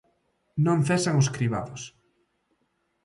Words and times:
Non 0.65 0.79
cesan 0.87 1.15
os 1.21 1.31
cribados. 1.35 1.81